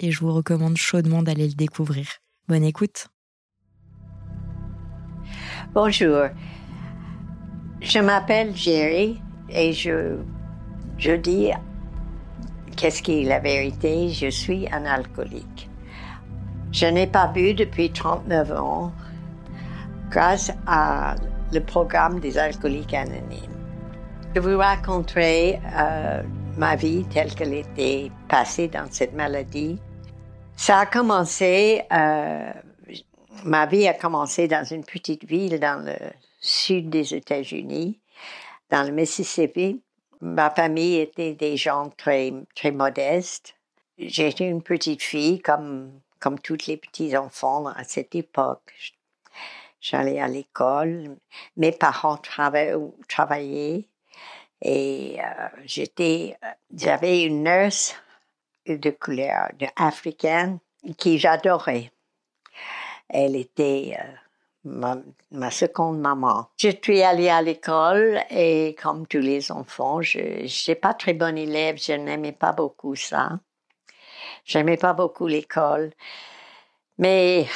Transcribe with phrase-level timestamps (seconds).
[0.00, 2.06] et je vous recommande chaudement d'aller le découvrir.
[2.48, 3.08] Bonne écoute.
[5.72, 6.24] Bonjour,
[7.80, 10.16] je m'appelle Jerry et je,
[10.98, 11.50] je dis
[12.76, 15.68] qu'est-ce qui est la vérité, je suis un alcoolique.
[16.72, 18.92] Je n'ai pas bu depuis 39 ans
[20.10, 21.14] grâce à
[21.52, 23.50] le programme des alcooliques anonymes.
[24.34, 26.22] Je vous raconterai euh,
[26.56, 29.78] ma vie telle qu'elle était passée dans cette maladie.
[30.60, 32.52] Ça a commencé, euh,
[33.44, 35.96] ma vie a commencé dans une petite ville dans le
[36.38, 37.98] sud des États-Unis,
[38.68, 39.80] dans le Mississippi.
[40.20, 43.54] Ma famille était des gens très, très modestes.
[43.96, 48.74] J'étais une petite fille comme, comme tous les petits enfants à cette époque.
[49.80, 51.16] J'allais à l'école.
[51.56, 52.18] Mes parents
[53.08, 53.88] travaillaient
[54.60, 56.36] et euh, j'étais,
[56.70, 57.96] j'avais une nurse
[58.66, 60.58] de couleur africaine
[60.96, 61.90] qui j'adorais.
[63.08, 65.00] Elle était euh,
[65.32, 66.48] ma, seconde maman.
[66.58, 71.38] Je suis allée à l'école et comme tous les enfants, je n'étais pas très bonne
[71.38, 73.40] élève, je n'aimais pas beaucoup ça.
[74.44, 75.92] J'aimais pas beaucoup l'école.
[76.98, 77.46] Mais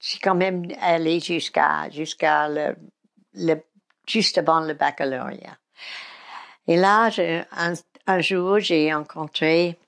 [0.00, 2.48] j'ai quand même allé jusqu'à jusqu'à
[4.06, 5.56] juste avant le baccalauréat.
[6.66, 7.42] Et là, je,
[8.06, 9.78] un, jour, j'ai rencontré,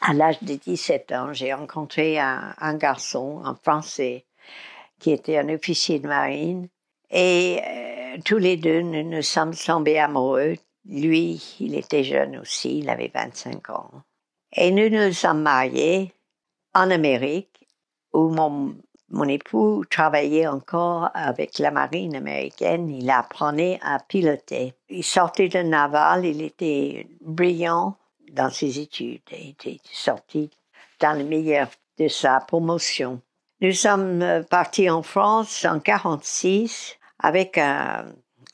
[0.00, 4.24] à l'âge de 17 ans, j'ai rencontré un, garçon, un Français,
[4.98, 6.68] qui était un officier de marine.
[7.10, 10.56] Et euh, tous les deux, nous nous sommes tombés amoureux.
[10.86, 13.90] Lui, il était jeune aussi, il avait 25 ans.
[14.52, 16.12] Et nous nous sommes mariés
[16.74, 17.66] en Amérique,
[18.12, 18.74] où mon
[19.12, 22.88] mon époux travaillait encore avec la marine américaine.
[22.88, 24.74] Il apprenait à piloter.
[24.88, 26.24] Il sortait de naval.
[26.24, 27.96] Il était brillant
[28.30, 29.22] dans ses études.
[29.32, 30.50] Il était sorti
[31.00, 31.68] dans le meilleur
[31.98, 33.20] de sa promotion.
[33.60, 38.06] Nous sommes euh, partis en France en 46 avec un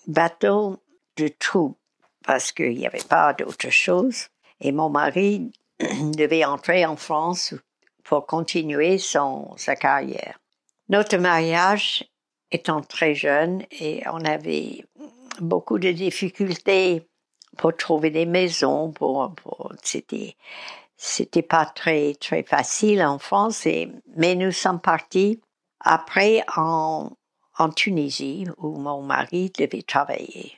[0.06, 0.82] bateau
[1.16, 1.78] de troupes
[2.26, 4.26] parce qu'il n'y avait pas d'autre chose.
[4.60, 7.54] Et mon mari devait entrer en France
[8.02, 10.40] pour continuer son, sa carrière.
[10.88, 12.04] Notre mariage
[12.50, 14.84] étant très jeune et on avait
[15.40, 17.06] beaucoup de difficultés
[17.56, 20.36] pour trouver des maisons, pour, pour c'était
[20.98, 23.68] c'était pas très très facile en France
[24.16, 25.40] mais nous sommes partis
[25.80, 27.10] après en
[27.58, 30.52] en Tunisie où mon mari devait travailler.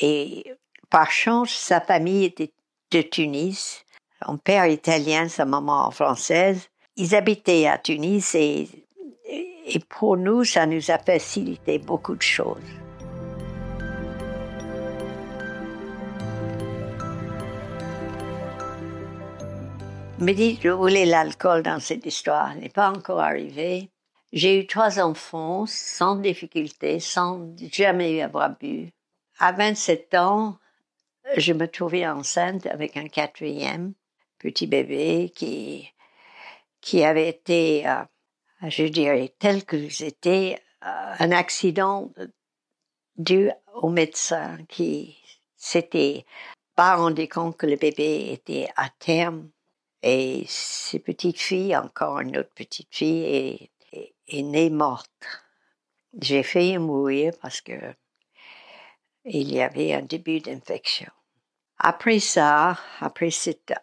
[0.00, 0.52] Et
[0.90, 2.52] par chance sa famille était
[2.90, 3.84] de Tunis.
[4.24, 6.68] Son père italien sa maman française.
[6.96, 8.68] Ils habitaient à Tunis et
[9.70, 12.56] et pour nous, ça nous a facilité beaucoup de choses.
[20.20, 23.88] Me dites, je voulais l'alcool dans cette histoire, n'est pas encore arrivé.
[24.32, 28.90] J'ai eu trois enfants sans difficulté, sans jamais avoir bu.
[29.38, 30.58] À 27 ans,
[31.36, 33.94] je me trouvais enceinte avec un quatrième
[34.40, 35.88] petit bébé qui,
[36.80, 38.02] qui avait été euh,
[38.62, 42.12] je dirais, tel que c'était euh, un accident
[43.16, 45.16] dû au médecin qui
[45.56, 46.24] s'était
[46.74, 49.50] pas rendu compte que le bébé était à terme
[50.02, 55.10] et ses petites filles, encore une autre petite fille, est, née morte.
[56.20, 57.72] J'ai failli mourir parce que
[59.24, 61.10] il y avait un début d'infection.
[61.78, 63.74] Après ça, après cette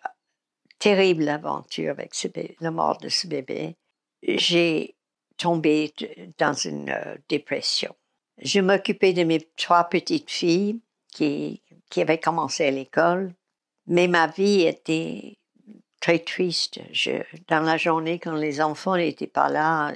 [0.80, 2.28] terrible aventure avec ce
[2.60, 3.76] la mort de ce bébé,
[4.24, 4.96] j'ai
[5.38, 5.94] tombé
[6.38, 7.96] dans une euh, dépression.
[8.38, 11.62] Je m'occupais de mes trois petites filles qui
[11.96, 13.34] avaient commencé à l'école,
[13.88, 15.38] mais ma vie était
[16.06, 16.82] très triste.
[16.92, 19.92] Je, dans la journée, quand les enfants n'étaient pas là,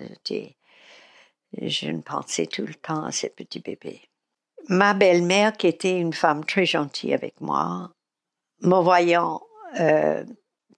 [1.61, 4.01] je pensais tout le temps à ces petits bébés.
[4.69, 7.91] Ma belle-mère, qui était une femme très gentille avec moi,
[8.61, 9.43] me voyant
[9.79, 10.23] euh,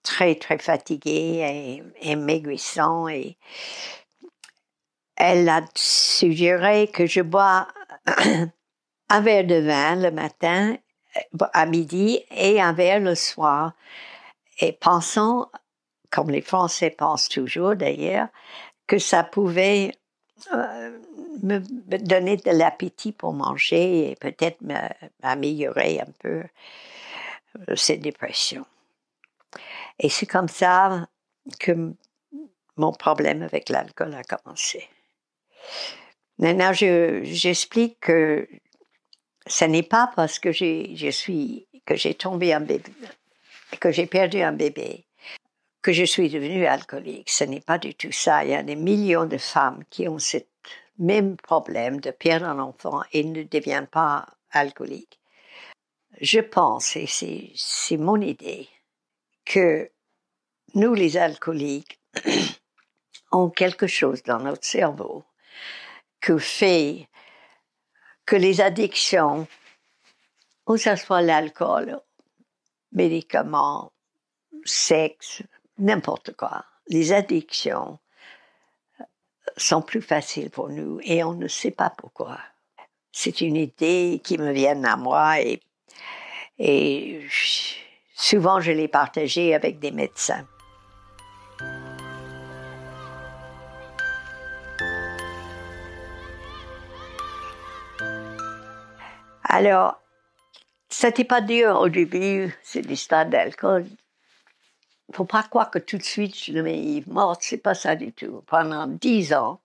[0.03, 3.37] très, très fatigué et, maigrissant et
[5.15, 7.69] elle a suggéré que je bois
[9.09, 10.75] un verre de vin le matin,
[11.53, 13.71] à midi et un verre le soir.
[14.61, 15.49] Et pensant
[16.11, 18.27] comme les Français pensent toujours d'ailleurs,
[18.85, 19.93] que ça pouvait
[20.53, 20.99] euh,
[21.41, 21.59] me
[21.97, 24.59] donner de l'appétit pour manger et peut-être
[25.23, 26.43] m'améliorer un peu
[27.69, 28.65] euh, cette dépression.
[29.97, 31.07] Et c'est comme ça
[31.59, 31.93] que
[32.75, 34.87] mon problème avec l'alcool a commencé.
[36.37, 38.47] Maintenant, j'explique que
[39.47, 42.91] ce n'est pas parce que je suis que j'ai tombé bébé,
[43.79, 45.05] que j'ai perdu un bébé,
[45.81, 47.29] que je suis devenue alcoolique.
[47.29, 48.43] Ce n'est pas du tout ça.
[48.43, 50.37] Il y a des millions de femmes qui ont ce
[50.99, 55.19] même problème de perdre un enfant et ne deviennent pas alcooliques.
[56.19, 58.67] Je pense, et c'est mon idée,
[59.45, 59.89] que
[60.75, 61.99] nous, les alcooliques,
[63.31, 65.23] ont quelque chose dans notre cerveau
[66.19, 67.07] que fait
[68.25, 69.47] que les addictions,
[70.67, 71.99] ou ce soit l'alcool,
[72.91, 73.91] médicaments,
[74.65, 75.43] sexe,
[75.77, 77.99] n'importe quoi, les addictions
[79.57, 82.39] sont plus faciles pour nous et on ne sait pas pourquoi.
[83.11, 85.61] C'est une idée qui me vient à moi et,
[86.57, 87.25] et
[88.15, 90.45] souvent je l'ai partagée avec des médecins.
[99.43, 100.01] Alors,
[101.01, 103.87] c'était pas dur au début, c'est l'histoire d'alcool.
[105.11, 108.43] Faut pas croire que tout de suite je devenais morte, c'est pas ça du tout.
[108.45, 109.59] Pendant dix ans,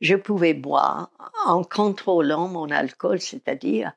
[0.00, 1.10] je pouvais boire
[1.44, 3.92] en contrôlant mon alcool, c'est-à-dire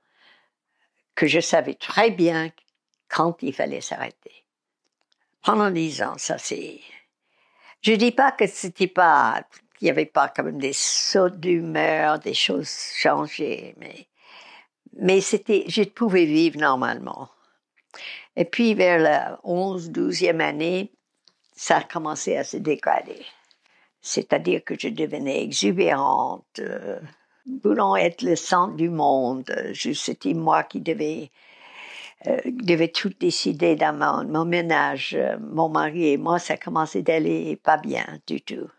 [1.15, 2.51] que je savais très bien
[3.07, 4.43] quand il fallait s'arrêter.
[5.41, 6.81] Pendant dix ans, ça c'est.
[7.81, 9.41] Je dis pas que c'était pas,
[9.79, 14.05] qu'il y avait pas quand même des sauts d'humeur, des choses changées, mais
[14.97, 17.29] mais c'était, je pouvais vivre normalement.
[18.35, 20.91] Et puis vers la 11, 12e année,
[21.55, 23.25] ça a commencé à se dégrader.
[24.01, 26.99] C'est-à-dire que je devenais exubérante, euh,
[27.63, 29.45] voulant être le centre du monde.
[29.73, 31.31] C'était moi qui devais,
[32.27, 35.17] euh, tout décider dans mon, mon ménage.
[35.39, 38.69] Mon mari et moi, ça commençait d'aller pas bien du tout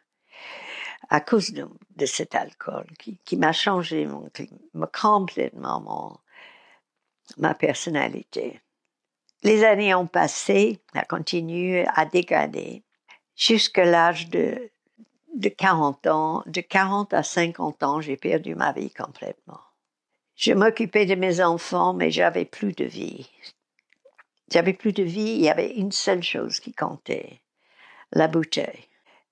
[1.10, 4.30] à cause de, cet alcool qui, m'a changé mon,
[4.92, 6.16] complètement mon,
[7.38, 8.60] ma personnalité.
[9.42, 12.82] Les années ont passé, a continué à dégrader
[13.36, 14.70] jusqu'à l'âge de,
[15.34, 16.42] de 40 ans.
[16.46, 19.60] De 40 à 50 ans, j'ai perdu ma vie complètement.
[20.36, 23.30] Je m'occupais de mes enfants, mais j'avais plus de vie.
[24.50, 27.40] J'avais plus de vie, il y avait une seule chose qui comptait,
[28.12, 28.88] la bouteille.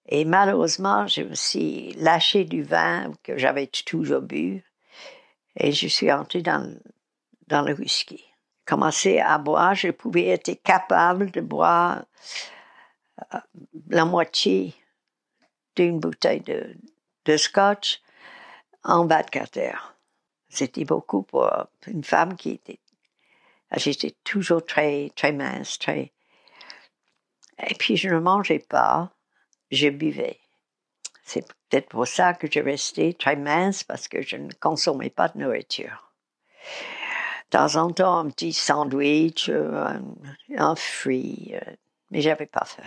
[0.07, 4.65] Et malheureusement, me suis lâché du vin que j'avais toujours bu
[5.57, 6.77] et je suis entré dans,
[7.47, 8.25] dans le whisky.
[8.65, 12.05] Commencé à boire, je pouvais être capable de boire
[13.35, 13.39] euh,
[13.89, 14.75] la moitié
[15.77, 16.77] d'une bouteille de,
[17.25, 18.01] de scotch
[18.85, 19.95] en 24 heures.
[20.49, 21.51] C'était beaucoup pour
[21.87, 22.81] une femme qui était.
[23.77, 26.13] J'étais toujours très, très mince, très.
[27.67, 29.11] Et puis je ne mangeais pas
[29.73, 30.39] je buvais.
[31.25, 35.29] C'est peut-être pour ça que je restais très mince parce que je ne consommais pas
[35.29, 36.13] de nourriture.
[37.51, 40.03] De temps en temps, un petit sandwich, un,
[40.57, 41.73] un fruit, euh,
[42.11, 42.83] mais j'avais pas faim.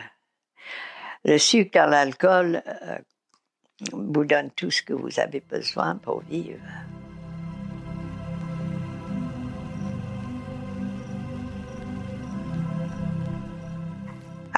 [1.24, 2.98] Le sucre dans l'alcool euh,
[3.92, 6.62] vous donne tout ce que vous avez besoin pour vivre.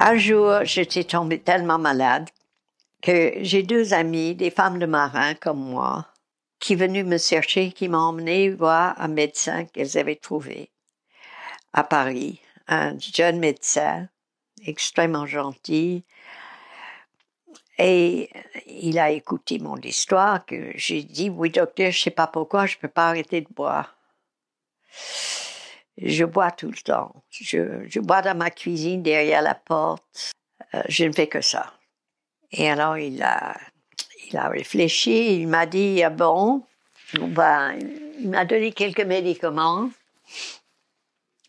[0.00, 2.30] Un jour, j'étais tombée tellement malade
[3.02, 6.06] que j'ai deux amies, des femmes de marins comme moi,
[6.60, 10.70] qui venaient me chercher, qui m'ont emmené voir un médecin qu'elles avaient trouvé
[11.72, 14.08] à Paris, un jeune médecin
[14.64, 16.04] extrêmement gentil.
[17.76, 18.30] Et
[18.66, 22.76] il a écouté mon histoire que j'ai dit, oui docteur, je sais pas pourquoi, je
[22.76, 23.96] peux pas arrêter de boire.
[26.00, 27.24] Je bois tout le temps.
[27.30, 30.32] Je, bois dans ma cuisine derrière la porte.
[30.74, 31.74] Euh, je ne fais que ça.
[32.52, 33.56] Et alors il a,
[34.28, 35.40] il a réfléchi.
[35.40, 36.62] Il m'a dit ah bon,
[37.14, 37.78] ben,
[38.20, 39.90] il m'a donné quelques médicaments.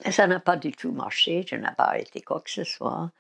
[0.06, 1.46] Et ça n'a pas du tout marché.
[1.48, 3.12] Je n'ai pas arrêté quoi que ce soit.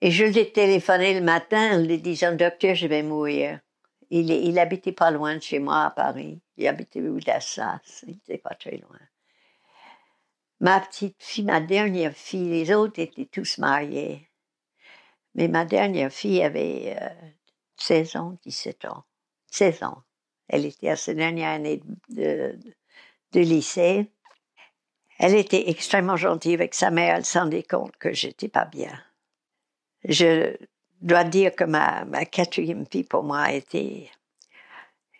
[0.00, 3.58] Et je lui ai téléphoné le matin en lui disant docteur, je vais mourir.
[4.10, 6.40] Il, il habitait pas loin de chez moi à Paris.
[6.58, 7.80] Il habitait rue d'Assas.
[8.06, 9.00] Il n'était pas très loin.
[10.60, 14.28] Ma petite fille, ma dernière fille, les autres étaient tous mariés.
[15.34, 16.96] Mais ma dernière fille avait
[17.78, 19.04] 16 euh, ans, 17 ans.
[19.50, 20.02] 16 ans.
[20.48, 22.58] Elle était à sa dernière année de,
[23.32, 24.10] lycée.
[25.18, 27.16] Elle était extrêmement gentille avec sa mère.
[27.16, 28.92] Elle s'en rendait compte que j'étais pas bien.
[30.04, 30.56] Je
[31.00, 34.10] dois dire que ma, quatrième fille pour moi été,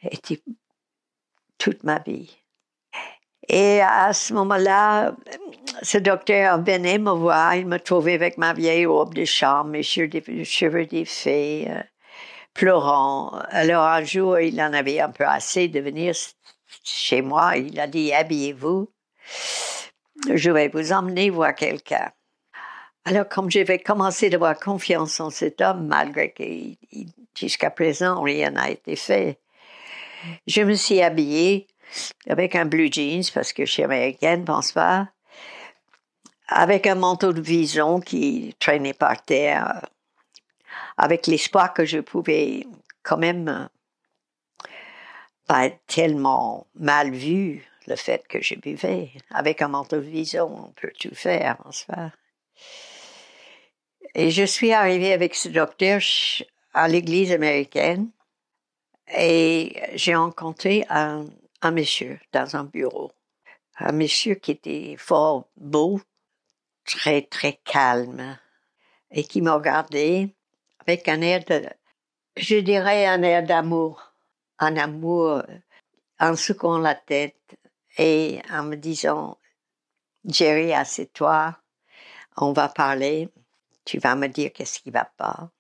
[0.03, 0.43] été
[1.59, 2.37] toute ma vie.
[3.49, 5.15] Et à ce moment-là,
[5.83, 9.83] ce docteur venait me voir, il me trouvait avec ma vieille robe de chambre, mes
[9.83, 11.83] cheveux défaits, euh,
[12.55, 13.39] pleurant.
[13.51, 16.15] Alors un jour, il en avait un peu assez de venir
[16.85, 17.57] chez moi.
[17.57, 18.91] Il a dit, habillez-vous.
[20.33, 22.11] Je vais vous emmener voir quelqu'un.
[23.05, 26.43] Alors, comme j'avais commencé d'avoir confiance en cet homme, malgré que
[27.39, 29.39] jusqu'à présent rien n'a été fait,
[30.47, 31.67] je me suis habillée
[32.29, 35.09] avec un blue jeans parce que je suis américaine, pense pas,
[36.49, 39.87] avec un manteau de vison qui traînait par terre,
[40.97, 42.67] avec l'espoir que je pouvais
[43.03, 43.69] quand même
[45.47, 49.11] pas être tellement mal vu le fait que je buvais.
[49.31, 52.13] Avec un manteau de vison, on peut tout faire, pense pas.
[54.15, 56.01] Et je suis arrivée avec ce docteur
[56.73, 58.11] à l'église américaine
[59.17, 61.27] et j'ai rencontré un,
[61.65, 63.13] un monsieur dans un bureau.
[63.79, 66.01] Un monsieur qui était fort beau,
[66.85, 68.39] très, très calme
[69.11, 70.35] et qui m'a regardé
[70.81, 71.63] avec un air de,
[72.37, 74.13] je dirais un air d'amour,
[74.59, 75.43] un amour
[76.21, 77.57] en secouant la tête
[77.99, 79.39] et en me disant,
[80.25, 81.59] Jerry, assieds-toi,
[82.37, 83.31] on va parler
[83.85, 85.51] tu vas me dire qu'est-ce qui va pas.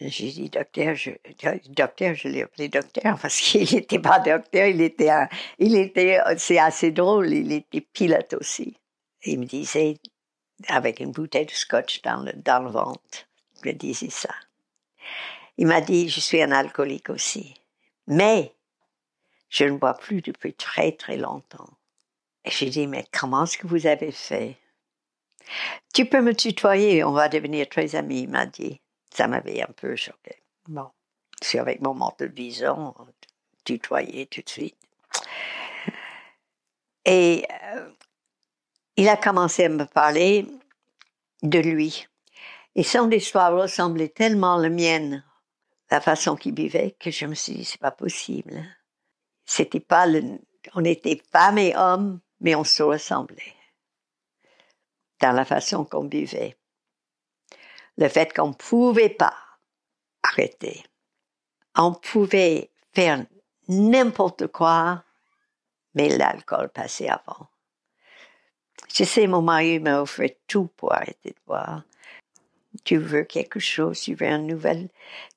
[0.00, 1.10] J'ai dit, docteur, je,
[1.70, 5.10] docteur, je l'ai appelé docteur parce qu'il n'était pas docteur, il était,
[5.58, 8.76] il était, c'est assez drôle, il était pilote aussi.
[9.24, 9.96] Il me disait,
[10.68, 13.26] avec une bouteille de scotch dans le, dans le ventre,
[13.62, 14.34] il me disait ça.
[15.56, 17.54] Il m'a dit, je suis un alcoolique aussi.
[18.06, 18.52] Mais,
[19.48, 21.70] je ne bois plus depuis très très longtemps.
[22.44, 24.56] J'ai dit, mais comment est-ce que vous avez fait?
[25.94, 28.80] Tu peux me tutoyer, on va devenir très amis, il m'a dit.
[29.16, 30.42] Ça m'avait un peu choqué.
[30.68, 30.90] Bon,
[31.40, 32.94] c'est avec mon manteau de vison,
[33.64, 34.76] tutoyer tout de suite.
[37.06, 37.88] Et euh,
[38.96, 40.46] il a commencé à me parler
[41.42, 42.06] de lui.
[42.74, 45.24] Et son histoire ressemblait tellement à la mienne,
[45.90, 48.62] la façon qu'il vivait, que je me suis dit, c'est pas possible.
[49.46, 50.38] C'était pas le,
[50.74, 53.54] on était femme et homme, mais on se ressemblait
[55.22, 56.58] dans la façon qu'on vivait.
[57.98, 59.36] Le fait qu'on ne pouvait pas
[60.22, 60.84] arrêter.
[61.76, 63.24] On pouvait faire
[63.68, 65.02] n'importe quoi,
[65.94, 67.48] mais l'alcool passait avant.
[68.94, 71.82] Je sais, mon mari m'a offert tout pour arrêter de boire.
[72.84, 74.88] Tu veux quelque chose, tu veux une nouvelle,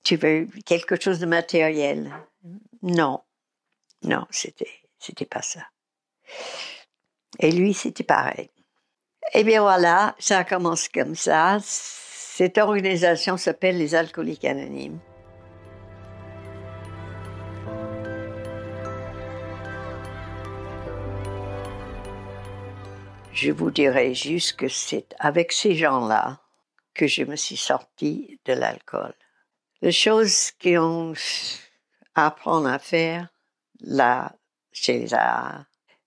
[0.04, 2.12] tu veux quelque chose de matériel?
[2.82, 3.22] Non,
[4.04, 5.62] non, c'était, c'était pas ça.
[7.40, 8.50] Et lui, c'était pareil.
[9.34, 11.60] Eh bien voilà, ça commence comme ça.
[12.40, 15.02] Cette organisation s'appelle les Alcooliques Anonymes.
[23.34, 26.40] Je vous dirais juste que c'est avec ces gens-là
[26.94, 29.14] que je me suis sortie de l'alcool.
[29.82, 31.16] Les choses qu'on
[32.16, 33.28] apprend à faire
[33.82, 34.34] là,
[34.72, 35.10] chez les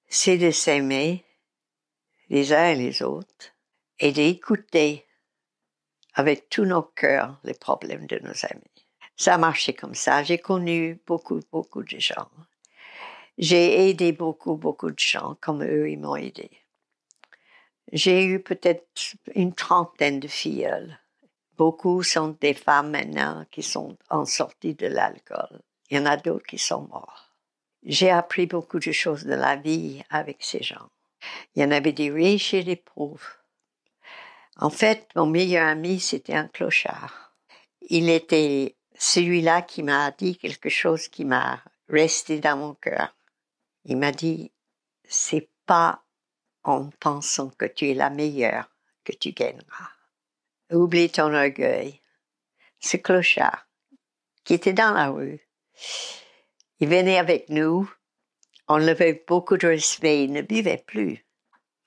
[0.09, 1.27] c'est de s'aimer,
[2.31, 3.53] les uns et les autres
[3.99, 5.05] et d'écouter
[6.14, 8.87] avec tous nos cœurs les problèmes de nos amis.
[9.16, 10.23] Ça a marché comme ça.
[10.23, 12.28] J'ai connu beaucoup, beaucoup de gens.
[13.38, 16.50] J'ai aidé beaucoup, beaucoup de gens comme eux, ils m'ont aidé.
[17.92, 20.99] J'ai eu peut-être une trentaine de filles.
[21.57, 25.61] Beaucoup sont des femmes maintenant qui sont en sortie de l'alcool.
[25.90, 27.28] Il y en a d'autres qui sont morts.
[27.85, 30.88] J'ai appris beaucoup de choses de la vie avec ces gens.
[31.54, 33.41] Il y en avait des riches et des pauvres.
[34.56, 37.35] En fait, mon meilleur ami, c'était un clochard.
[37.80, 43.16] Il était celui-là qui m'a dit quelque chose qui m'a resté dans mon cœur.
[43.85, 44.52] Il m'a dit,
[45.09, 46.02] c'est pas
[46.62, 48.71] en pensant que tu es la meilleure
[49.04, 49.90] que tu gagneras.
[50.71, 52.00] Oublie ton orgueil.
[52.78, 53.66] Ce clochard,
[54.44, 55.40] qui était dans la rue,
[56.80, 57.90] il venait avec nous
[58.68, 60.25] on avait beaucoup de respect.
[60.25, 61.25] Il ne buvait plus.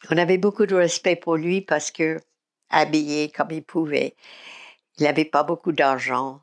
[0.10, 2.20] On avait beaucoup de respect pour lui parce que,
[2.76, 4.16] habillé comme il pouvait,
[4.98, 6.42] il n'avait pas beaucoup d'argent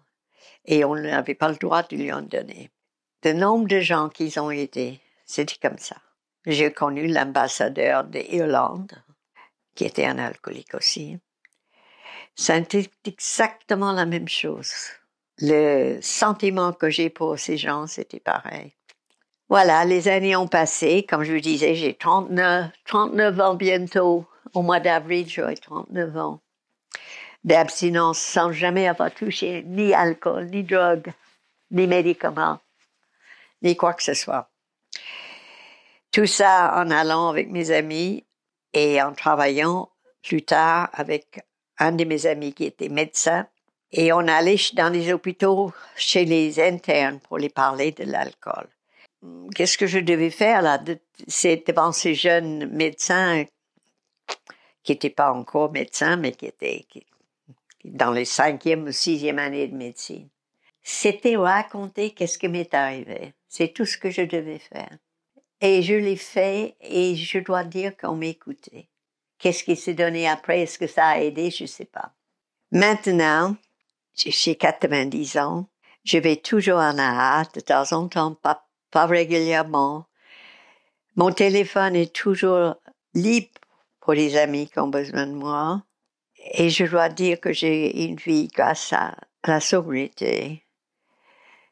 [0.65, 2.71] et on n'avait pas le droit de lui en donner.
[3.25, 5.97] Le nombre de gens qu'ils ont aidés, c'était comme ça.
[6.47, 8.93] J'ai connu l'ambassadeur d'Irlande,
[9.75, 11.19] qui était un alcoolique aussi.
[12.35, 14.73] C'était exactement la même chose.
[15.39, 18.75] Le sentiment que j'ai pour ces gens, c'était pareil.
[19.49, 21.05] Voilà, les années ont passé.
[21.09, 24.27] Comme je vous disais, j'ai 39, 39 ans bientôt.
[24.55, 26.41] Au mois d'avril, j'aurai 39 ans.
[27.45, 31.13] d'abstinence sans jamais avoir touché ni alcool, ni drogue,
[31.71, 32.61] ni médicaments,
[33.63, 34.49] ni quoi que ce soit.
[36.13, 38.25] Tout ça en allant avec mes amis
[38.75, 39.91] et en travaillant
[40.23, 41.41] plus tard avec
[41.79, 43.47] un de mes amis qui était médecin.
[43.91, 48.69] Et on allait dans les hôpitaux chez les internes pour les parler de l'alcool.
[49.55, 50.79] Qu'est-ce que je devais faire là?
[51.29, 53.45] C'est devant ces jeunes médecins
[54.83, 56.87] qui n'étaient pas encore médecins, mais qui étaient
[57.85, 60.29] dans les cinquième ou sixième années de médecine.
[60.83, 63.35] C'était raconter qu'est-ce qui m'est arrivé.
[63.49, 64.99] C'est tout ce que je devais faire.
[65.61, 68.89] Et je l'ai fait et je dois dire qu'on m'écoutait.
[69.39, 70.63] Qu'est-ce qui s'est donné après?
[70.63, 71.51] Est-ce que ça a aidé?
[71.51, 72.13] Je sais pas.
[72.73, 73.57] Maintenant,
[74.15, 75.67] j'ai 90 ans.
[76.05, 80.07] Je vais toujours en AA de temps en temps, pas, pas régulièrement.
[81.15, 82.75] Mon téléphone est toujours
[83.15, 83.61] libre
[84.03, 85.83] pour les amis qui ont besoin de moi.
[86.55, 89.17] Et je dois dire que j'ai une vie grâce à
[89.47, 90.67] la sobriété.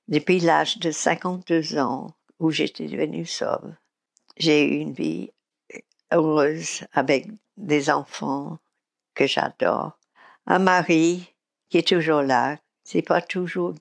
[0.07, 3.75] Depuis l'âge de 52 ans où j'étais devenue sobre,
[4.37, 5.31] j'ai une vie
[6.13, 8.59] heureuse avec des enfants
[9.15, 9.99] que j'adore,
[10.47, 11.35] un mari
[11.69, 12.59] qui est toujours là.
[12.85, 13.75] C'est pas toujours,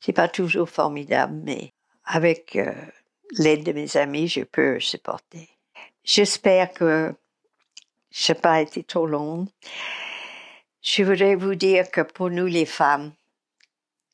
[0.00, 1.72] c'est pas toujours formidable, mais
[2.04, 2.72] avec euh,
[3.32, 5.48] l'aide de mes amis, je peux supporter.
[6.02, 7.14] J'espère que
[8.10, 9.46] je n'ai pas été trop long.
[10.82, 13.12] Je voudrais vous dire que pour nous les femmes,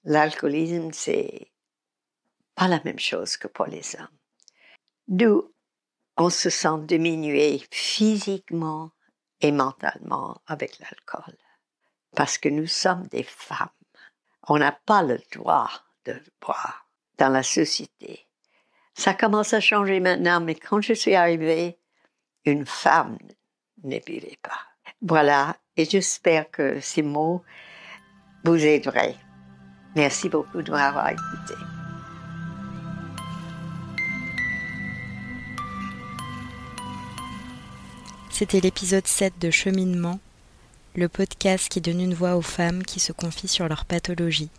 [0.05, 1.51] l'alcoolisme, c'est
[2.55, 4.09] pas la même chose que pour les hommes.
[5.09, 5.53] Nous,
[6.17, 8.91] on se sent diminué physiquement
[9.41, 11.37] et mentalement avec l'alcool.
[12.15, 13.69] Parce que nous sommes des femmes.
[14.49, 15.71] On n'a pas le droit
[16.05, 16.89] de boire
[17.19, 18.27] dans la société.
[18.95, 21.79] Ça commence à changer maintenant, mais quand je suis arrivée,
[22.47, 23.19] une femme
[23.83, 24.59] buvait pas.
[25.03, 27.43] Voilà, et j'espère que ces mots
[28.45, 29.17] vous aideraient.
[29.95, 31.55] Merci beaucoup de m'avoir écouté.
[38.31, 40.21] C'était l'épisode 7 de Cheminement,
[40.95, 44.51] le podcast qui donne une voix aux femmes qui se confient sur leur pathologie.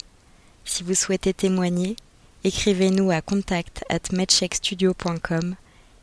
[0.65, 1.95] Si vous souhaitez témoigner,
[2.43, 3.99] écrivez-nous à contact at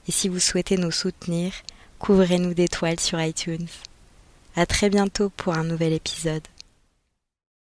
[0.06, 1.52] et si vous souhaitez nous soutenir,
[2.04, 3.66] couvrez-nous d'étoiles sur iTunes.
[4.56, 6.42] À très bientôt pour un nouvel épisode.